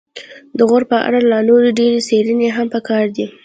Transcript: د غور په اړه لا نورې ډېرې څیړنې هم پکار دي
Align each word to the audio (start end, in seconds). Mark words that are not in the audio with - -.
د 0.57 0.59
غور 0.69 0.83
په 0.91 0.97
اړه 1.07 1.19
لا 1.31 1.39
نورې 1.49 1.71
ډېرې 1.79 1.99
څیړنې 2.07 2.49
هم 2.57 2.67
پکار 2.75 3.05
دي 3.15 3.25